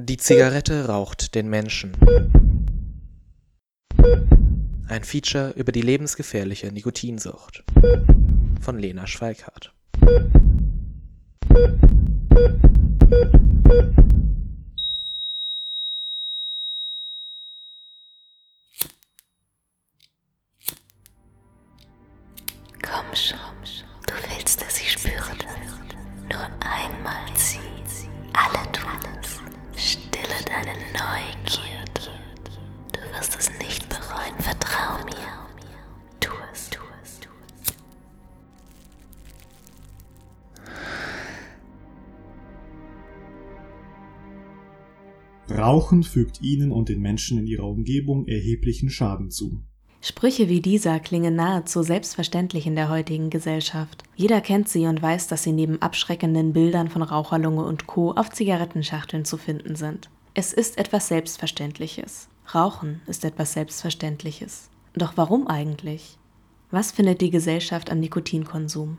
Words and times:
Die 0.00 0.16
Zigarette 0.16 0.86
raucht 0.86 1.34
den 1.34 1.50
Menschen. 1.50 1.90
Ein 4.86 5.02
Feature 5.02 5.50
über 5.56 5.72
die 5.72 5.82
lebensgefährliche 5.82 6.70
Nikotinsucht 6.70 7.64
von 8.60 8.78
Lena 8.78 9.08
Schweikart. 9.08 9.74
Komm 22.82 23.14
schon, 23.14 23.38
du 24.06 24.14
willst, 24.30 24.62
dass 24.62 24.80
ich 24.80 24.92
spüre. 24.92 25.32
Nur 26.30 26.46
einmal 26.60 27.34
zieh, 27.34 27.58
alle 28.32 28.62
tun 28.70 28.90
es. 29.20 29.27
Deine 30.46 30.72
Neugierde. 30.92 32.12
Du 32.92 33.00
wirst 33.16 33.36
es 33.38 33.50
nicht 33.58 33.88
bereuen, 33.88 34.38
vertrau 34.38 35.04
mir. 35.04 35.32
Tu 36.20 36.30
es, 36.52 36.70
tu 36.70 36.80
es, 37.02 37.20
tu 37.20 37.28
es. 45.48 45.56
Rauchen 45.58 46.04
fügt 46.04 46.40
ihnen 46.40 46.70
und 46.70 46.88
den 46.88 47.00
Menschen 47.00 47.38
in 47.38 47.46
ihrer 47.46 47.66
Umgebung 47.66 48.26
erheblichen 48.26 48.90
Schaden 48.90 49.30
zu. 49.30 49.60
Sprüche 50.00 50.48
wie 50.48 50.60
dieser 50.60 51.00
klingen 51.00 51.34
nahezu 51.34 51.82
selbstverständlich 51.82 52.66
in 52.66 52.76
der 52.76 52.88
heutigen 52.88 53.30
Gesellschaft. 53.30 54.04
Jeder 54.14 54.40
kennt 54.40 54.68
sie 54.68 54.86
und 54.86 55.02
weiß, 55.02 55.26
dass 55.26 55.42
sie 55.42 55.52
neben 55.52 55.82
abschreckenden 55.82 56.52
Bildern 56.52 56.88
von 56.88 57.02
Raucherlunge 57.02 57.64
und 57.64 57.88
Co. 57.88 58.12
auf 58.12 58.30
Zigarettenschachteln 58.30 59.24
zu 59.24 59.36
finden 59.36 59.74
sind. 59.74 60.08
Es 60.40 60.52
ist 60.52 60.78
etwas 60.78 61.08
Selbstverständliches. 61.08 62.28
Rauchen 62.54 63.02
ist 63.08 63.24
etwas 63.24 63.54
Selbstverständliches. 63.54 64.70
Doch 64.94 65.14
warum 65.16 65.48
eigentlich? 65.48 66.16
Was 66.70 66.92
findet 66.92 67.22
die 67.22 67.30
Gesellschaft 67.30 67.90
am 67.90 67.98
Nikotinkonsum? 67.98 68.98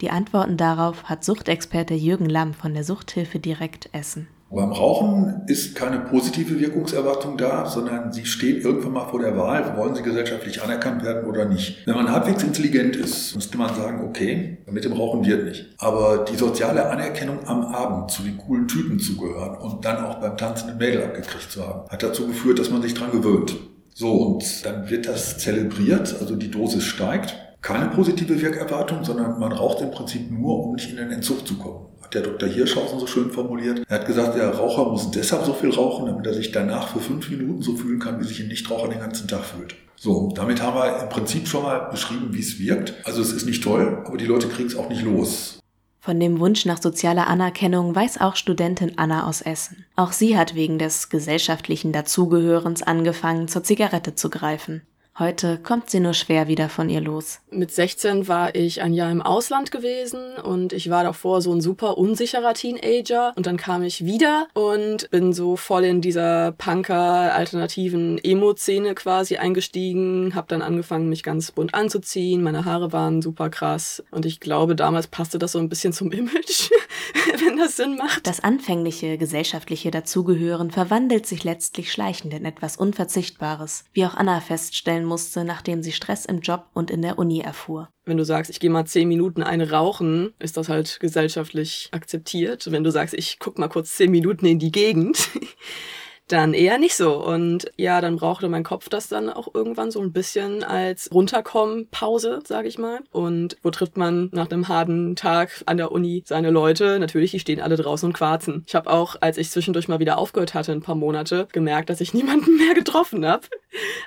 Die 0.00 0.08
Antworten 0.08 0.56
darauf 0.56 1.04
hat 1.04 1.24
Suchtexperte 1.24 1.92
Jürgen 1.92 2.30
Lamm 2.30 2.54
von 2.54 2.72
der 2.72 2.84
Suchthilfe 2.84 3.38
Direkt 3.38 3.90
Essen. 3.92 4.28
Beim 4.50 4.72
Rauchen 4.72 5.42
ist 5.46 5.74
keine 5.74 5.98
positive 5.98 6.58
Wirkungserwartung 6.58 7.36
da, 7.36 7.66
sondern 7.66 8.12
Sie 8.12 8.24
stehen 8.24 8.62
irgendwann 8.62 8.94
mal 8.94 9.06
vor 9.06 9.20
der 9.20 9.36
Wahl, 9.36 9.76
wollen 9.76 9.94
Sie 9.94 10.02
gesellschaftlich 10.02 10.62
anerkannt 10.62 11.04
werden 11.04 11.28
oder 11.28 11.44
nicht. 11.44 11.86
Wenn 11.86 11.94
man 11.94 12.10
halbwegs 12.10 12.42
intelligent 12.42 12.96
ist, 12.96 13.34
müsste 13.34 13.58
man 13.58 13.74
sagen, 13.74 14.08
okay, 14.08 14.56
mit 14.70 14.84
dem 14.84 14.94
Rauchen 14.94 15.26
wird 15.26 15.44
nicht. 15.44 15.66
Aber 15.76 16.24
die 16.24 16.36
soziale 16.36 16.88
Anerkennung 16.88 17.46
am 17.46 17.66
Abend 17.66 18.10
zu 18.10 18.22
den 18.22 18.38
coolen 18.38 18.66
Typen 18.66 18.98
zu 18.98 19.18
gehören 19.18 19.58
und 19.58 19.84
dann 19.84 20.02
auch 20.02 20.14
beim 20.14 20.38
tanzenden 20.38 20.78
Mädel 20.78 21.04
abgekriegt 21.04 21.52
zu 21.52 21.66
haben, 21.66 21.86
hat 21.90 22.02
dazu 22.02 22.26
geführt, 22.26 22.58
dass 22.58 22.70
man 22.70 22.80
sich 22.80 22.94
dran 22.94 23.10
gewöhnt. 23.10 23.54
So, 23.92 24.12
und 24.12 24.64
dann 24.64 24.88
wird 24.88 25.06
das 25.06 25.36
zelebriert, 25.38 26.16
also 26.20 26.36
die 26.36 26.50
Dosis 26.50 26.84
steigt. 26.84 27.36
Keine 27.60 27.90
positive 27.90 28.40
Wirkerwartung, 28.40 29.04
sondern 29.04 29.38
man 29.38 29.52
raucht 29.52 29.82
im 29.82 29.90
Prinzip 29.90 30.30
nur, 30.30 30.64
um 30.64 30.74
nicht 30.76 30.88
in 30.90 30.96
den 30.96 31.10
Entzug 31.10 31.46
zu 31.46 31.58
kommen 31.58 31.88
der 32.14 32.22
Dr. 32.22 32.48
Hirschhausen 32.48 32.98
so 32.98 33.06
schön 33.06 33.30
formuliert. 33.30 33.82
Er 33.88 34.00
hat 34.00 34.06
gesagt, 34.06 34.36
der 34.36 34.50
Raucher 34.54 34.90
muss 34.90 35.10
deshalb 35.10 35.44
so 35.44 35.52
viel 35.52 35.70
rauchen, 35.70 36.06
damit 36.06 36.26
er 36.26 36.34
sich 36.34 36.52
danach 36.52 36.88
für 36.88 37.00
fünf 37.00 37.28
Minuten 37.30 37.62
so 37.62 37.76
fühlen 37.76 37.98
kann, 37.98 38.20
wie 38.20 38.24
sich 38.24 38.40
ein 38.40 38.48
Nichtraucher 38.48 38.88
den 38.88 39.00
ganzen 39.00 39.28
Tag 39.28 39.44
fühlt. 39.44 39.74
So, 39.96 40.32
damit 40.34 40.62
haben 40.62 40.76
wir 40.76 41.02
im 41.02 41.08
Prinzip 41.08 41.48
schon 41.48 41.64
mal 41.64 41.88
beschrieben, 41.90 42.28
wie 42.32 42.40
es 42.40 42.58
wirkt. 42.60 42.94
Also 43.04 43.20
es 43.20 43.32
ist 43.32 43.46
nicht 43.46 43.64
toll, 43.64 44.02
aber 44.06 44.16
die 44.16 44.26
Leute 44.26 44.48
kriegen 44.48 44.68
es 44.68 44.76
auch 44.76 44.88
nicht 44.88 45.02
los. 45.02 45.58
Von 46.00 46.20
dem 46.20 46.38
Wunsch 46.38 46.64
nach 46.64 46.80
sozialer 46.80 47.26
Anerkennung 47.26 47.94
weiß 47.94 48.20
auch 48.20 48.36
Studentin 48.36 48.92
Anna 48.96 49.26
aus 49.26 49.42
Essen. 49.42 49.84
Auch 49.96 50.12
sie 50.12 50.38
hat 50.38 50.54
wegen 50.54 50.78
des 50.78 51.08
gesellschaftlichen 51.10 51.92
Dazugehörens 51.92 52.82
angefangen, 52.82 53.48
zur 53.48 53.64
Zigarette 53.64 54.14
zu 54.14 54.30
greifen. 54.30 54.82
Heute 55.18 55.58
kommt 55.58 55.90
sie 55.90 55.98
nur 55.98 56.14
schwer 56.14 56.46
wieder 56.46 56.68
von 56.68 56.88
ihr 56.88 57.00
los. 57.00 57.40
Mit 57.50 57.72
16 57.72 58.28
war 58.28 58.54
ich 58.54 58.82
ein 58.82 58.94
Jahr 58.94 59.10
im 59.10 59.20
Ausland 59.20 59.72
gewesen 59.72 60.36
und 60.36 60.72
ich 60.72 60.90
war 60.90 61.02
davor 61.02 61.42
so 61.42 61.52
ein 61.52 61.60
super 61.60 61.98
unsicherer 61.98 62.54
Teenager. 62.54 63.32
Und 63.34 63.46
dann 63.46 63.56
kam 63.56 63.82
ich 63.82 64.04
wieder 64.04 64.46
und 64.54 65.10
bin 65.10 65.32
so 65.32 65.56
voll 65.56 65.82
in 65.82 66.00
dieser 66.00 66.52
Punker 66.52 67.34
alternativen 67.34 68.18
Emo-Szene 68.22 68.94
quasi 68.94 69.38
eingestiegen, 69.38 70.36
habe 70.36 70.46
dann 70.46 70.62
angefangen 70.62 71.08
mich 71.08 71.24
ganz 71.24 71.50
bunt 71.50 71.74
anzuziehen, 71.74 72.44
meine 72.44 72.64
Haare 72.64 72.92
waren 72.92 73.20
super 73.20 73.50
krass 73.50 74.04
und 74.12 74.24
ich 74.24 74.38
glaube 74.38 74.76
damals 74.76 75.08
passte 75.08 75.40
das 75.40 75.50
so 75.50 75.58
ein 75.58 75.68
bisschen 75.68 75.92
zum 75.92 76.12
Image, 76.12 76.70
wenn 77.44 77.56
das 77.56 77.76
Sinn 77.76 77.96
macht. 77.96 78.26
Das 78.26 78.40
anfängliche 78.40 79.18
gesellschaftliche 79.18 79.90
Dazugehören 79.90 80.70
verwandelt 80.70 81.26
sich 81.26 81.44
letztlich 81.44 81.92
schleichend 81.92 82.34
in 82.34 82.44
etwas 82.44 82.76
Unverzichtbares, 82.76 83.84
wie 83.92 84.06
auch 84.06 84.14
Anna 84.14 84.40
feststellen 84.40 85.04
musste, 85.04 85.44
nachdem 85.44 85.82
sie 85.82 85.92
Stress 85.92 86.24
im 86.24 86.40
Job 86.40 86.66
und 86.74 86.90
in 86.90 87.02
der 87.02 87.18
Uni 87.18 87.40
erfuhr. 87.40 87.88
Wenn 88.04 88.16
du 88.16 88.24
sagst, 88.24 88.50
ich 88.50 88.60
gehe 88.60 88.70
mal 88.70 88.86
zehn 88.86 89.06
Minuten 89.08 89.42
eine 89.42 89.70
rauchen, 89.70 90.32
ist 90.38 90.56
das 90.56 90.68
halt 90.68 90.98
gesellschaftlich 91.00 91.88
akzeptiert. 91.92 92.70
Wenn 92.70 92.84
du 92.84 92.90
sagst, 92.90 93.14
ich 93.14 93.38
guck 93.38 93.58
mal 93.58 93.68
kurz 93.68 93.96
zehn 93.96 94.10
Minuten 94.10 94.46
in 94.46 94.58
die 94.58 94.72
Gegend, 94.72 95.28
dann 96.28 96.54
eher 96.54 96.78
nicht 96.78 96.94
so. 96.94 97.24
Und 97.24 97.70
ja, 97.76 98.00
dann 98.00 98.16
brauchte 98.16 98.48
mein 98.48 98.64
Kopf 98.64 98.88
das 98.88 99.08
dann 99.08 99.30
auch 99.30 99.54
irgendwann 99.54 99.90
so 99.90 100.00
ein 100.00 100.12
bisschen 100.12 100.62
als 100.62 101.10
Runterkommen-Pause, 101.12 102.40
sage 102.46 102.68
ich 102.68 102.78
mal. 102.78 103.00
Und 103.10 103.56
wo 103.62 103.70
trifft 103.70 103.96
man 103.96 104.28
nach 104.32 104.50
einem 104.50 104.68
harten 104.68 105.16
Tag 105.16 105.62
an 105.66 105.76
der 105.76 105.90
Uni 105.92 106.22
seine 106.26 106.50
Leute? 106.50 106.98
Natürlich, 106.98 107.30
die 107.32 107.40
stehen 107.40 107.60
alle 107.60 107.76
draußen 107.76 108.06
und 108.06 108.12
quarzen. 108.12 108.64
Ich 108.66 108.74
habe 108.74 108.90
auch, 108.90 109.16
als 109.20 109.38
ich 109.38 109.50
zwischendurch 109.50 109.88
mal 109.88 109.98
wieder 109.98 110.18
aufgehört 110.18 110.54
hatte, 110.54 110.72
ein 110.72 110.82
paar 110.82 110.94
Monate, 110.94 111.48
gemerkt, 111.52 111.90
dass 111.90 112.00
ich 112.00 112.14
niemanden 112.18 112.56
mehr 112.56 112.74
getroffen 112.74 113.26
habe. 113.26 113.46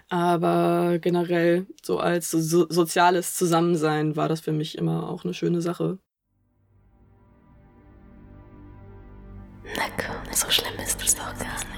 Aber 0.09 0.99
generell, 0.99 1.65
so 1.83 1.97
als 1.97 2.31
so 2.31 2.67
soziales 2.69 3.35
Zusammensein 3.35 4.15
war 4.15 4.29
das 4.29 4.41
für 4.41 4.51
mich 4.51 4.77
immer 4.77 5.09
auch 5.09 5.23
eine 5.23 5.33
schöne 5.33 5.61
Sache. 5.61 5.97
Na 9.75 9.83
komm, 9.97 10.33
so 10.33 10.49
schlimm 10.49 10.73
ist 10.83 11.01
es 11.01 11.15
doch 11.15 11.37
gar 11.37 11.55
nicht. 11.55 11.70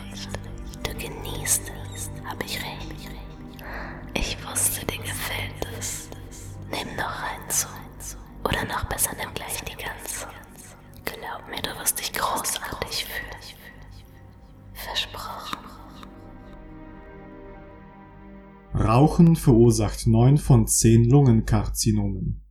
Rauchen 19.23 19.35
verursacht 19.37 20.05
neun 20.05 20.37
von 20.37 20.67
zehn 20.67 21.09
Lungenkarzinomen. 21.09 22.41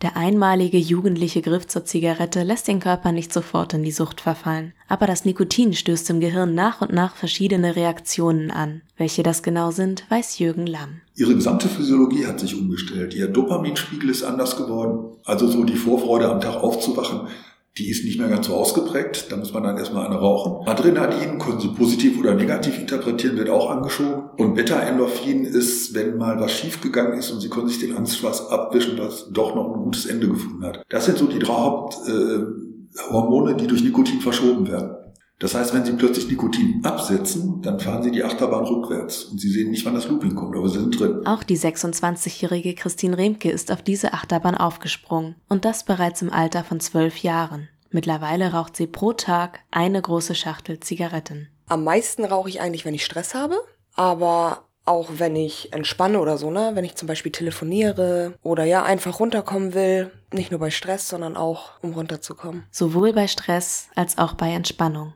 Der 0.00 0.16
einmalige 0.16 0.78
jugendliche 0.78 1.42
Griff 1.42 1.66
zur 1.66 1.84
Zigarette 1.84 2.42
lässt 2.42 2.66
den 2.66 2.80
Körper 2.80 3.12
nicht 3.12 3.32
sofort 3.32 3.74
in 3.74 3.82
die 3.82 3.90
Sucht 3.90 4.20
verfallen, 4.22 4.72
aber 4.88 5.06
das 5.06 5.24
Nikotin 5.24 5.74
stößt 5.74 6.10
im 6.10 6.20
Gehirn 6.20 6.54
nach 6.54 6.80
und 6.80 6.92
nach 6.92 7.14
verschiedene 7.14 7.76
Reaktionen 7.76 8.50
an. 8.50 8.82
Welche 8.96 9.22
das 9.22 9.42
genau 9.42 9.70
sind, 9.70 10.04
weiß 10.10 10.38
Jürgen 10.38 10.66
Lamm. 10.66 11.00
Ihre 11.14 11.34
gesamte 11.34 11.68
Physiologie 11.68 12.26
hat 12.26 12.40
sich 12.40 12.58
umgestellt. 12.58 13.14
Ihr 13.14 13.28
Dopaminspiegel 13.28 14.08
ist 14.08 14.24
anders 14.24 14.56
geworden. 14.56 15.16
Also 15.24 15.46
so 15.48 15.64
die 15.64 15.76
Vorfreude 15.76 16.30
am 16.30 16.40
Tag 16.40 16.56
aufzuwachen, 16.56 17.28
die 17.76 17.90
ist 17.90 18.04
nicht 18.04 18.20
mehr 18.20 18.28
ganz 18.28 18.46
so 18.46 18.54
ausgeprägt. 18.54 19.26
Da 19.30 19.36
muss 19.36 19.52
man 19.52 19.64
dann 19.64 19.76
erstmal 19.76 20.06
eine 20.06 20.16
rauchen. 20.16 20.66
Adrenalin 20.68 21.38
können 21.38 21.60
Sie 21.60 21.68
positiv 21.68 22.18
oder 22.20 22.34
negativ 22.34 22.78
interpretieren, 22.78 23.36
wird 23.36 23.50
auch 23.50 23.68
angeschoben. 23.68 24.30
Und 24.38 24.54
Beta-Endorphin 24.54 25.44
ist, 25.44 25.92
wenn 25.94 26.16
mal 26.16 26.40
was 26.40 26.52
schiefgegangen 26.52 27.18
ist 27.18 27.32
und 27.32 27.40
Sie 27.40 27.50
können 27.50 27.68
sich 27.68 27.80
den 27.80 27.96
Angstschweiß 27.96 28.48
abwischen, 28.48 28.96
dass 28.96 29.28
doch 29.30 29.56
noch 29.56 29.74
ein 29.74 29.82
gutes 29.82 30.06
Ende 30.06 30.28
gefunden 30.28 30.64
hat. 30.64 30.84
Das 30.88 31.06
sind 31.06 31.18
so 31.18 31.26
die 31.26 31.40
drei 31.40 31.54
Haupthormone, 31.54 33.52
äh, 33.52 33.56
die 33.56 33.66
durch 33.66 33.82
Nikotin 33.82 34.20
verschoben 34.20 34.68
werden. 34.68 35.03
Das 35.38 35.54
heißt, 35.54 35.74
wenn 35.74 35.84
Sie 35.84 35.92
plötzlich 35.92 36.28
Nikotin 36.28 36.80
absetzen, 36.84 37.60
dann 37.60 37.80
fahren 37.80 38.02
Sie 38.02 38.10
die 38.10 38.22
Achterbahn 38.24 38.64
rückwärts 38.64 39.24
und 39.24 39.40
Sie 39.40 39.50
sehen 39.50 39.70
nicht, 39.70 39.84
wann 39.84 39.94
das 39.94 40.08
Looping 40.08 40.34
kommt, 40.34 40.56
aber 40.56 40.68
Sie 40.68 40.78
sind 40.78 40.98
drin. 40.98 41.26
Auch 41.26 41.42
die 41.42 41.58
26-jährige 41.58 42.74
Christine 42.74 43.18
Remke 43.18 43.50
ist 43.50 43.72
auf 43.72 43.82
diese 43.82 44.12
Achterbahn 44.12 44.56
aufgesprungen 44.56 45.34
und 45.48 45.64
das 45.64 45.84
bereits 45.84 46.22
im 46.22 46.32
Alter 46.32 46.64
von 46.64 46.80
zwölf 46.80 47.18
Jahren. 47.18 47.68
Mittlerweile 47.90 48.52
raucht 48.52 48.76
sie 48.76 48.88
pro 48.88 49.12
Tag 49.12 49.60
eine 49.70 50.02
große 50.02 50.34
Schachtel 50.34 50.80
Zigaretten. 50.80 51.48
Am 51.68 51.84
meisten 51.84 52.24
rauche 52.24 52.48
ich 52.48 52.60
eigentlich, 52.60 52.84
wenn 52.84 52.94
ich 52.94 53.04
Stress 53.04 53.34
habe, 53.34 53.56
aber 53.94 54.64
auch 54.84 55.08
wenn 55.18 55.36
ich 55.36 55.72
entspanne 55.72 56.20
oder 56.20 56.36
so, 56.36 56.50
ne? 56.50 56.72
Wenn 56.74 56.84
ich 56.84 56.96
zum 56.96 57.08
Beispiel 57.08 57.32
telefoniere 57.32 58.34
oder 58.42 58.64
ja 58.64 58.82
einfach 58.82 59.20
runterkommen 59.20 59.74
will. 59.74 60.10
Nicht 60.32 60.50
nur 60.50 60.60
bei 60.60 60.70
Stress, 60.70 61.08
sondern 61.08 61.36
auch 61.36 61.80
um 61.82 61.92
runterzukommen. 61.92 62.64
Sowohl 62.70 63.12
bei 63.12 63.28
Stress 63.28 63.88
als 63.94 64.18
auch 64.18 64.34
bei 64.34 64.50
Entspannung. 64.50 65.14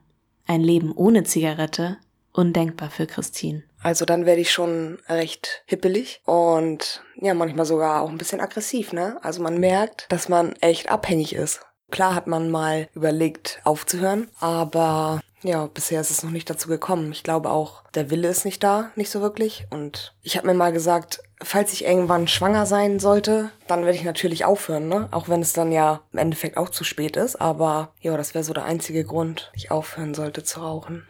Ein 0.48 0.62
Leben 0.62 0.92
ohne 0.92 1.24
Zigarette 1.24 1.98
undenkbar 2.32 2.90
für 2.90 3.06
Christine. 3.06 3.62
Also 3.82 4.04
dann 4.04 4.26
werde 4.26 4.40
ich 4.40 4.50
schon 4.50 4.98
recht 5.08 5.62
hippelig 5.66 6.20
und 6.24 7.02
ja, 7.20 7.34
manchmal 7.34 7.66
sogar 7.66 8.00
auch 8.00 8.08
ein 8.08 8.18
bisschen 8.18 8.40
aggressiv, 8.40 8.92
ne? 8.92 9.18
Also 9.22 9.42
man 9.42 9.58
merkt, 9.58 10.06
dass 10.08 10.28
man 10.28 10.54
echt 10.56 10.90
abhängig 10.90 11.34
ist. 11.34 11.60
Klar 11.90 12.14
hat 12.14 12.26
man 12.26 12.50
mal 12.50 12.88
überlegt 12.94 13.60
aufzuhören, 13.64 14.28
aber 14.40 15.20
Ja, 15.42 15.66
bisher 15.66 16.00
ist 16.00 16.10
es 16.10 16.24
noch 16.24 16.32
nicht 16.32 16.50
dazu 16.50 16.68
gekommen. 16.68 17.12
Ich 17.12 17.22
glaube 17.22 17.50
auch, 17.50 17.84
der 17.94 18.10
Wille 18.10 18.28
ist 18.28 18.44
nicht 18.44 18.62
da, 18.64 18.90
nicht 18.96 19.10
so 19.10 19.20
wirklich. 19.20 19.66
Und 19.70 20.16
ich 20.22 20.36
habe 20.36 20.48
mir 20.48 20.54
mal 20.54 20.72
gesagt, 20.72 21.20
falls 21.40 21.72
ich 21.72 21.84
irgendwann 21.84 22.26
schwanger 22.26 22.66
sein 22.66 22.98
sollte, 22.98 23.50
dann 23.68 23.84
werde 23.84 23.96
ich 23.96 24.04
natürlich 24.04 24.44
aufhören, 24.44 24.88
ne? 24.88 25.06
Auch 25.12 25.28
wenn 25.28 25.40
es 25.40 25.52
dann 25.52 25.70
ja 25.70 26.00
im 26.12 26.18
Endeffekt 26.18 26.56
auch 26.56 26.70
zu 26.70 26.82
spät 26.82 27.16
ist. 27.16 27.36
Aber 27.40 27.92
ja, 28.00 28.16
das 28.16 28.34
wäre 28.34 28.42
so 28.42 28.52
der 28.52 28.64
einzige 28.64 29.04
Grund, 29.04 29.52
ich 29.54 29.70
aufhören 29.70 30.12
sollte 30.12 30.42
zu 30.42 30.60
rauchen. 30.60 31.06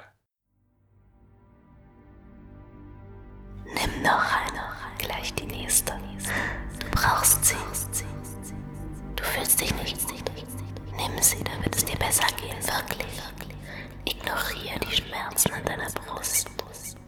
Nimm 3.64 4.02
noch 4.02 4.26
eine, 4.30 4.62
gleich 4.98 5.32
die 5.34 5.46
nächste. 5.46 5.92
Du 6.80 6.86
brauchst 6.90 7.46
sie. 7.46 7.56
Du 9.16 9.25
fühlst 9.25 9.58
dich 9.58 9.75
nicht. 9.76 9.96
Nimm 10.96 11.22
sie, 11.22 11.42
damit 11.44 11.75
es 11.75 11.84
dir 11.84 11.96
besser 11.96 12.26
gehen, 12.36 12.56
wirklich. 12.58 13.22
Ignoriere 14.10 14.81
die 14.81 14.96
Schmerzen 14.96 15.52
in 15.58 15.64
deiner 15.64 15.90
Brust. 15.90 16.49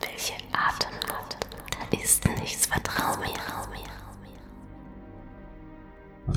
Welche 0.01 0.35
Atemnot. 0.53 1.37
Da 1.71 1.99
ist 1.99 2.27
nichts, 2.41 2.67
vertrau 2.67 3.19
mir. 3.21 3.41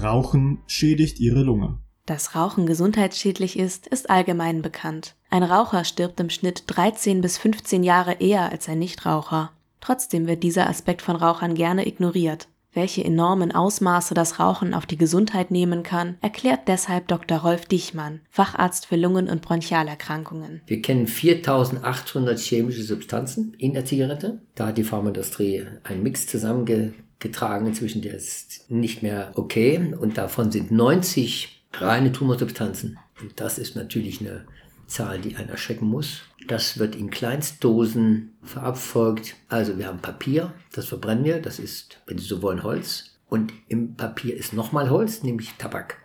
Rauchen 0.01 0.61
schädigt 0.67 1.19
ihre 1.19 1.43
Lunge. 1.43 1.79
Dass 2.05 2.35
Rauchen 2.35 2.65
gesundheitsschädlich 2.65 3.57
ist, 3.57 3.87
ist 3.87 4.09
allgemein 4.09 4.61
bekannt. 4.61 5.15
Ein 5.29 5.43
Raucher 5.43 5.85
stirbt 5.85 6.19
im 6.19 6.29
Schnitt 6.29 6.63
13 6.67 7.21
bis 7.21 7.37
15 7.37 7.83
Jahre 7.83 8.13
eher 8.13 8.51
als 8.51 8.67
ein 8.67 8.79
Nichtraucher. 8.79 9.51
Trotzdem 9.79 10.27
wird 10.27 10.43
dieser 10.43 10.69
Aspekt 10.69 11.01
von 11.01 11.15
Rauchern 11.15 11.55
gerne 11.55 11.87
ignoriert. 11.87 12.47
Welche 12.73 13.03
enormen 13.03 13.51
Ausmaße 13.51 14.15
das 14.15 14.39
Rauchen 14.39 14.73
auf 14.73 14.87
die 14.87 14.97
Gesundheit 14.97 15.51
nehmen 15.51 15.83
kann, 15.83 16.17
erklärt 16.21 16.61
deshalb 16.67 17.07
Dr. 17.07 17.39
Rolf 17.39 17.65
Dichmann, 17.65 18.21
Facharzt 18.31 18.87
für 18.87 18.95
Lungen- 18.95 19.29
und 19.29 19.41
Bronchialerkrankungen. 19.41 20.61
Wir 20.65 20.81
kennen 20.81 21.05
4800 21.05 22.39
chemische 22.39 22.83
Substanzen 22.83 23.53
in 23.59 23.73
der 23.73 23.85
Zigarette. 23.85 24.41
Da 24.55 24.67
hat 24.67 24.77
die 24.77 24.83
Pharmaindustrie 24.83 25.65
einen 25.83 26.01
Mix 26.01 26.25
zusammengetragen, 26.25 27.67
inzwischen 27.67 28.01
der 28.01 28.15
ist 28.15 28.71
nicht 28.71 29.03
mehr 29.03 29.31
okay 29.35 29.93
und 29.99 30.17
davon 30.17 30.51
sind 30.51 30.71
90 30.71 31.65
reine 31.73 32.11
Tumorsubstanzen. 32.11 32.97
Und 33.21 33.39
das 33.39 33.59
ist 33.59 33.75
natürlich 33.75 34.19
eine 34.21 34.45
Zahl, 34.87 35.19
die 35.19 35.35
einen 35.35 35.49
erschrecken 35.49 35.87
muss. 35.87 36.21
Das 36.47 36.77
wird 36.77 36.95
in 36.95 37.09
Kleinstdosen 37.09 38.33
verabfolgt. 38.41 39.35
Also 39.49 39.77
wir 39.77 39.87
haben 39.87 39.99
Papier, 39.99 40.53
das 40.73 40.85
verbrennen 40.85 41.23
wir, 41.23 41.39
das 41.39 41.59
ist, 41.59 42.01
wenn 42.05 42.17
Sie 42.17 42.25
so 42.25 42.41
wollen, 42.41 42.63
Holz. 42.63 43.17
Und 43.27 43.53
im 43.67 43.95
Papier 43.95 44.35
ist 44.35 44.53
nochmal 44.53 44.89
Holz, 44.89 45.23
nämlich 45.23 45.53
Tabak. 45.57 45.97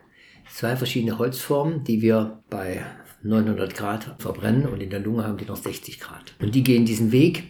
Zwei 0.51 0.77
verschiedene 0.77 1.19
Holzformen, 1.19 1.85
die 1.85 2.01
wir 2.01 2.43
bei 2.49 2.85
900 3.23 3.75
Grad 3.75 4.17
verbrennen 4.19 4.67
und 4.67 4.81
in 4.81 4.91
der 4.91 5.01
Lunge 5.01 5.25
haben 5.25 5.37
die 5.37 5.45
noch 5.45 5.57
60 5.57 6.01
Grad. 6.01 6.35
Und 6.41 6.55
die 6.55 6.63
gehen 6.63 6.87
diesen 6.87 7.13
Weg. 7.13 7.45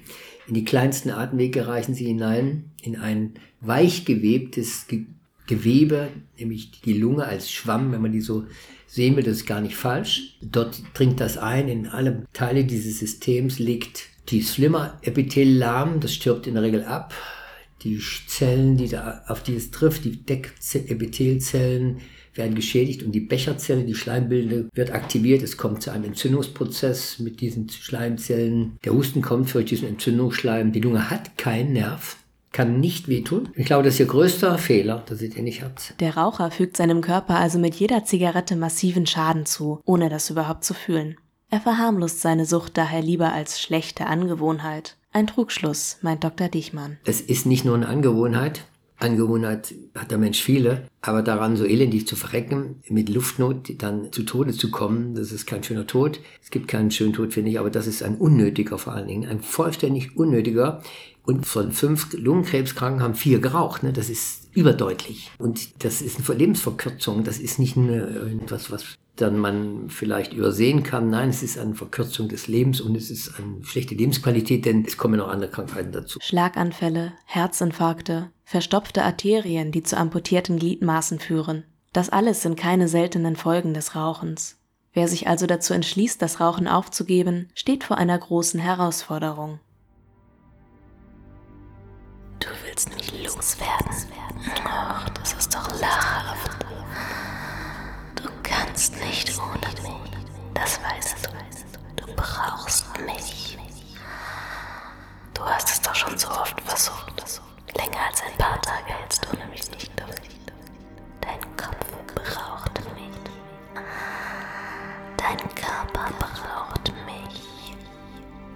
In 0.46 0.54
die 0.54 0.64
kleinsten 0.64 1.10
Atemwege 1.10 1.66
reichen 1.66 1.94
sie 1.94 2.06
hinein 2.06 2.70
in 2.82 2.96
ein 2.96 3.34
weich 3.60 4.04
gewebtes 4.04 4.86
Gewebe, 5.48 6.08
nämlich 6.38 6.80
die 6.82 6.92
Lunge 6.92 7.24
als 7.24 7.50
Schwamm, 7.50 7.90
wenn 7.90 8.02
man 8.02 8.12
die 8.12 8.20
so 8.20 8.44
sehen 8.86 9.16
wir 9.16 9.22
das 9.22 9.44
gar 9.44 9.60
nicht 9.60 9.76
falsch. 9.76 10.38
Dort 10.40 10.82
dringt 10.94 11.20
das 11.20 11.36
ein 11.36 11.68
in 11.68 11.86
alle 11.86 12.24
Teile 12.32 12.64
dieses 12.64 12.98
Systems, 12.98 13.58
legt 13.58 14.04
die 14.28 14.42
Slimmer-Epithel 14.42 15.56
lahm, 15.56 16.00
das 16.00 16.14
stirbt 16.14 16.46
in 16.46 16.54
der 16.54 16.62
Regel 16.62 16.84
ab. 16.84 17.14
Die 17.82 18.00
Zellen, 18.26 18.76
die 18.76 18.88
da, 18.88 19.22
auf 19.28 19.42
die 19.42 19.54
es 19.54 19.70
trifft, 19.70 20.04
die 20.04 20.24
Deckepithelzellen, 20.24 21.98
werden 22.34 22.54
geschädigt 22.54 23.02
und 23.02 23.12
die 23.12 23.20
Becherzelle, 23.20 23.84
die 23.84 23.94
Schleimbildende, 23.94 24.68
wird 24.74 24.92
aktiviert. 24.92 25.42
Es 25.42 25.56
kommt 25.56 25.82
zu 25.82 25.90
einem 25.90 26.04
Entzündungsprozess 26.04 27.18
mit 27.18 27.40
diesen 27.40 27.68
Schleimzellen. 27.68 28.78
Der 28.84 28.94
Husten 28.94 29.22
kommt 29.22 29.52
durch 29.54 29.66
diesen 29.66 29.88
Entzündungsschleim. 29.88 30.72
Die 30.72 30.80
Lunge 30.80 31.10
hat 31.10 31.36
keinen 31.36 31.72
Nerv 31.72 32.16
kann 32.52 32.80
nicht 32.80 33.08
wehtun. 33.08 33.50
Ich 33.54 33.66
glaube, 33.66 33.82
das 33.82 33.94
ist 33.94 34.00
Ihr 34.00 34.06
größter 34.06 34.58
Fehler, 34.58 35.02
dass 35.06 35.22
ihr 35.22 35.30
den 35.30 35.44
nicht 35.44 35.62
habt. 35.62 35.94
Der 36.00 36.16
Raucher 36.16 36.50
fügt 36.50 36.76
seinem 36.76 37.00
Körper 37.00 37.36
also 37.36 37.58
mit 37.58 37.74
jeder 37.74 38.04
Zigarette 38.04 38.56
massiven 38.56 39.06
Schaden 39.06 39.46
zu, 39.46 39.80
ohne 39.84 40.08
das 40.08 40.30
überhaupt 40.30 40.64
zu 40.64 40.74
fühlen. 40.74 41.16
Er 41.50 41.60
verharmlost 41.60 42.20
seine 42.20 42.44
Sucht 42.44 42.76
daher 42.76 43.00
lieber 43.00 43.32
als 43.32 43.60
schlechte 43.60 44.06
Angewohnheit. 44.06 44.96
Ein 45.12 45.26
Trugschluss, 45.26 45.98
meint 46.02 46.22
Dr. 46.22 46.48
Dichmann. 46.48 46.98
Es 47.04 47.20
ist 47.20 47.46
nicht 47.46 47.64
nur 47.64 47.74
eine 47.74 47.88
Angewohnheit. 47.88 48.64
Angewohnheit 48.98 49.74
hat 49.94 50.10
der 50.10 50.18
Mensch 50.18 50.42
viele, 50.42 50.88
aber 51.00 51.22
daran 51.22 51.56
so 51.56 51.64
elendig 51.64 52.06
zu 52.06 52.16
verrecken, 52.16 52.82
mit 52.88 53.08
Luftnot 53.08 53.72
dann 53.82 54.12
zu 54.12 54.24
Tode 54.24 54.52
zu 54.52 54.70
kommen, 54.70 55.14
das 55.14 55.30
ist 55.32 55.46
kein 55.46 55.62
schöner 55.62 55.86
Tod. 55.86 56.20
Es 56.42 56.50
gibt 56.50 56.68
keinen 56.68 56.90
schönen 56.90 57.12
Tod, 57.12 57.32
finde 57.32 57.50
ich, 57.50 57.58
aber 57.58 57.70
das 57.70 57.86
ist 57.86 58.02
ein 58.02 58.16
unnötiger 58.16 58.78
vor 58.78 58.94
allen 58.94 59.08
Dingen, 59.08 59.28
ein 59.28 59.40
vollständig 59.40 60.16
unnötiger. 60.16 60.82
Und 61.24 61.46
von 61.46 61.72
fünf 61.72 62.14
Lungenkrebskranken 62.14 63.02
haben 63.02 63.14
vier 63.14 63.38
geraucht. 63.38 63.82
Ne? 63.82 63.92
Das 63.92 64.08
ist 64.08 64.48
überdeutlich. 64.54 65.30
Und 65.38 65.84
das 65.84 66.00
ist 66.00 66.26
eine 66.26 66.38
Lebensverkürzung. 66.38 67.22
Das 67.22 67.38
ist 67.38 67.58
nicht 67.58 67.76
nur 67.76 68.26
etwas, 68.42 68.70
was 68.70 68.96
dann 69.20 69.38
man 69.38 69.90
vielleicht 69.90 70.32
übersehen 70.32 70.82
kann. 70.82 71.10
Nein, 71.10 71.30
es 71.30 71.42
ist 71.42 71.58
eine 71.58 71.74
Verkürzung 71.74 72.28
des 72.28 72.48
Lebens 72.48 72.80
und 72.80 72.96
es 72.96 73.10
ist 73.10 73.38
eine 73.38 73.64
schlechte 73.64 73.94
Lebensqualität, 73.94 74.64
denn 74.64 74.84
es 74.86 74.96
kommen 74.96 75.18
noch 75.18 75.28
andere 75.28 75.50
Krankheiten 75.50 75.92
dazu. 75.92 76.18
Schlaganfälle, 76.20 77.12
Herzinfarkte, 77.24 78.30
verstopfte 78.44 79.02
Arterien, 79.02 79.72
die 79.72 79.82
zu 79.82 79.96
amputierten 79.96 80.58
Gliedmaßen 80.58 81.18
führen. 81.18 81.64
Das 81.92 82.10
alles 82.10 82.42
sind 82.42 82.56
keine 82.56 82.88
seltenen 82.88 83.36
Folgen 83.36 83.74
des 83.74 83.94
Rauchens. 83.94 84.56
Wer 84.92 85.08
sich 85.08 85.28
also 85.28 85.46
dazu 85.46 85.74
entschließt, 85.74 86.20
das 86.20 86.40
Rauchen 86.40 86.66
aufzugeben, 86.66 87.48
steht 87.54 87.84
vor 87.84 87.98
einer 87.98 88.18
großen 88.18 88.58
Herausforderung. 88.58 89.60
Du 92.40 92.48
willst 92.66 92.94
mich 92.94 93.12
loswerden. 93.24 93.88
Ach, 94.64 95.08
das 95.10 95.34
ist 95.34 95.54
doch 95.54 95.80
lachhaft. 95.80 96.57
Du 98.78 98.82
kannst 98.84 99.04
nicht 99.04 99.36
ohne 99.40 99.82
mich. 99.82 100.12
Das 100.54 100.78
weißt 100.80 101.26
du. 101.26 101.30
Du 101.96 102.14
brauchst 102.14 102.86
mich. 103.04 103.58
Du 105.34 105.42
hast 105.42 105.68
es 105.68 105.80
doch 105.80 105.96
schon 105.96 106.16
so 106.16 106.28
oft 106.28 106.60
versucht. 106.60 107.42
Länger 107.76 108.06
als 108.08 108.22
ein 108.22 108.38
paar 108.38 108.62
Tage 108.62 108.84
hältst 108.86 109.26
du 109.26 109.36
nämlich 109.36 109.68
nicht 109.72 109.90
durch. 109.98 110.30
Dein 111.20 111.40
Kopf 111.56 111.90
braucht 112.14 112.78
mich. 112.94 113.18
Dein 115.16 115.38
Körper 115.56 116.12
braucht 116.20 116.92
mich. 117.04 117.74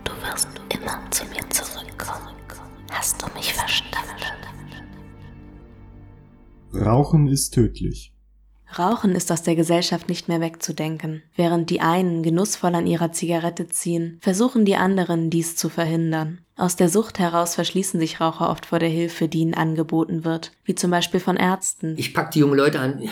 Du 0.05 0.13
wirst 0.23 0.49
immer 0.69 1.01
zu 1.11 1.25
mir 1.25 1.51
zurückkommen. 1.51 2.37
Hast 2.93 3.21
du 3.21 3.27
mich 3.35 3.53
verstanden? 3.53 3.99
Rauchen 6.73 7.27
ist 7.27 7.55
tödlich. 7.55 8.13
Rauchen 8.79 9.13
ist 9.13 9.31
aus 9.31 9.43
der 9.43 9.57
Gesellschaft 9.57 10.09
nicht 10.09 10.29
mehr 10.29 10.41
wegzudenken. 10.41 11.23
Während 11.37 11.71
die 11.71 11.81
einen 11.81 12.23
genussvoll 12.23 12.75
an 12.75 12.87
ihrer 12.87 13.13
Zigarette 13.13 13.69
ziehen, 13.69 14.19
versuchen 14.21 14.65
die 14.65 14.77
anderen 14.77 15.31
dies 15.31 15.57
zu 15.57 15.69
verhindern. 15.69 16.41
Aus 16.57 16.77
der 16.77 16.89
Sucht 16.89 17.19
heraus 17.19 17.55
verschließen 17.55 17.99
sich 17.99 18.21
Raucher 18.21 18.51
oft 18.51 18.67
vor 18.67 18.79
der 18.79 18.89
Hilfe, 18.89 19.27
die 19.27 19.41
ihnen 19.41 19.55
angeboten 19.55 20.25
wird, 20.25 20.53
wie 20.65 20.75
zum 20.75 20.91
Beispiel 20.91 21.19
von 21.19 21.37
Ärzten. 21.37 21.95
Ich 21.97 22.13
packe 22.13 22.33
die 22.35 22.41
jungen 22.41 22.57
Leute 22.59 22.79
an 22.79 23.09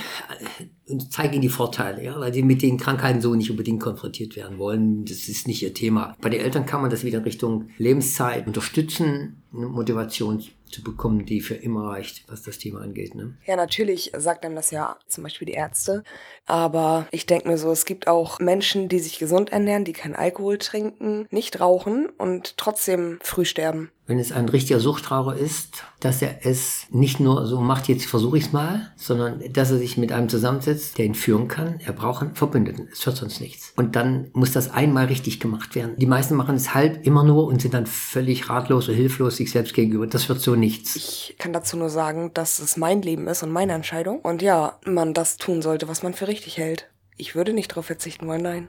und 0.87 1.13
zeige 1.13 1.35
ihnen 1.35 1.43
die 1.43 1.49
Vorteile, 1.49 2.03
ja, 2.03 2.19
weil 2.21 2.35
sie 2.35 2.43
mit 2.43 2.61
den 2.63 2.77
Krankheiten 2.77 3.21
so 3.21 3.35
nicht 3.35 3.51
unbedingt 3.51 3.81
konfrontiert 3.81 4.37
werden 4.37 4.59
wollen. 4.59 5.05
Das 5.05 5.29
ist 5.29 5.49
nicht 5.49 5.63
ihr 5.63 5.73
Thema. 5.73 6.17
Bei 6.21 6.29
den 6.29 6.41
Eltern 6.41 6.67
kann 6.67 6.83
man 6.83 6.91
das 6.91 7.05
wieder 7.05 7.19
in 7.19 7.25
Richtung 7.25 7.71
Lebenszeit 7.79 8.47
unterstützen, 8.47 9.43
eine 9.55 9.67
Motivation 9.67 10.43
zu 10.71 10.83
bekommen, 10.83 11.27
die 11.27 11.41
für 11.41 11.55
immer 11.55 11.89
reicht, 11.89 12.25
was 12.29 12.43
das 12.43 12.59
Thema 12.59 12.81
angeht. 12.81 13.15
Ne? 13.15 13.37
Ja, 13.45 13.57
natürlich 13.57 14.13
sagt 14.17 14.45
einem 14.45 14.55
das 14.55 14.71
ja 14.71 14.97
zum 15.09 15.25
Beispiel 15.25 15.47
die 15.47 15.55
Ärzte. 15.55 16.05
Aber 16.47 17.07
ich 17.11 17.27
denke 17.27 17.49
mir 17.49 17.59
so, 17.59 17.71
es 17.73 17.85
gibt 17.85 18.07
auch 18.07 18.39
Menschen, 18.39 18.89
die 18.89 19.01
sich 19.01 19.19
gesund 19.19 19.51
ernähren, 19.51 19.85
die 19.85 19.93
keinen 19.93 20.15
Alkohol 20.15 20.59
trinken, 20.59 21.27
nicht 21.31 21.61
rauchen 21.61 22.09
und 22.19 22.57
trotzdem 22.57 23.19
früh 23.31 23.45
sterben 23.45 23.91
wenn 24.11 24.19
es 24.19 24.33
ein 24.33 24.49
richtiger 24.49 24.81
Suchtraucher 24.81 25.37
ist, 25.37 25.85
dass 26.01 26.21
er 26.21 26.45
es 26.45 26.87
nicht 26.91 27.21
nur 27.21 27.47
so 27.47 27.61
macht, 27.61 27.87
jetzt 27.87 28.07
versuche 28.07 28.39
ich 28.39 28.47
es 28.47 28.53
mal, 28.53 28.91
sondern 28.97 29.41
dass 29.53 29.71
er 29.71 29.79
sich 29.79 29.97
mit 29.97 30.11
einem 30.11 30.29
zusammensetzt, 30.29 30.99
der 30.99 31.05
ihn 31.05 31.15
führen 31.15 31.47
kann. 31.47 31.79
Er 31.87 31.93
braucht 31.93 32.23
einen 32.23 32.35
Verbündeten, 32.35 32.89
es 32.91 33.07
hört 33.07 33.17
sonst 33.17 33.41
nichts. 33.41 33.73
Und 33.77 33.95
dann 33.95 34.29
muss 34.33 34.51
das 34.51 34.73
einmal 34.73 35.07
richtig 35.07 35.39
gemacht 35.39 35.77
werden. 35.77 35.95
Die 35.97 36.07
meisten 36.07 36.35
machen 36.35 36.57
es 36.57 36.75
halb 36.75 37.07
immer 37.07 37.23
nur 37.23 37.47
und 37.47 37.63
sind 37.63 37.73
dann 37.73 37.87
völlig 37.87 38.51
ratlos 38.51 38.89
und 38.89 38.97
hilflos 38.97 39.37
sich 39.37 39.53
selbst 39.53 39.75
gegenüber. 39.75 40.09
Das 40.09 40.29
wird 40.29 40.41
so 40.41 40.57
nichts. 40.57 40.97
Ich 40.97 41.37
kann 41.39 41.53
dazu 41.53 41.77
nur 41.77 41.89
sagen, 41.89 42.33
dass 42.35 42.59
es 42.59 42.77
mein 42.77 43.03
Leben 43.03 43.29
ist 43.29 43.45
und 43.45 43.53
meine 43.53 43.75
Entscheidung. 43.75 44.19
Und 44.23 44.43
ja, 44.43 44.81
man 44.85 45.15
das 45.15 45.37
tun 45.37 45.63
sollte, 45.63 45.87
was 45.87 46.03
man 46.03 46.15
für 46.15 46.27
richtig 46.27 46.59
hält. 46.59 46.91
Ich 47.17 47.37
würde 47.37 47.53
nicht 47.53 47.71
darauf 47.71 47.87
verzichten 47.87 48.27
wollen, 48.27 48.43
nein. 48.43 48.69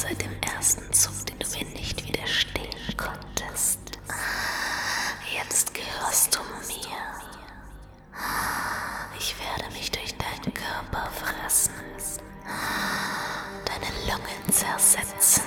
seit 0.00 0.22
dem 0.22 0.34
ersten 0.56 0.90
Zug, 0.94 1.26
den 1.26 1.38
du 1.38 1.46
mir 1.58 1.64
nicht 1.78 2.06
widerstehen 2.06 2.96
konntest. 2.96 3.78
Jetzt 5.30 5.74
gehörst 5.74 6.34
du 6.34 6.40
mir. 6.68 6.96
Ich 9.18 9.36
werde 9.38 9.70
mich 9.74 9.90
durch 9.90 10.14
deinen 10.16 10.54
Körper 10.54 11.10
fressen, 11.10 11.74
deine 13.66 13.90
Lungen 14.10 14.50
zersetzen, 14.50 15.42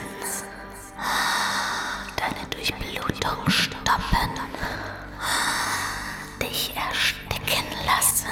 deine 2.15 2.47
Durchblutung 2.51 3.49
stoppen, 3.49 4.39
dich 6.39 6.75
ersticken 6.75 7.65
lassen. 7.87 8.27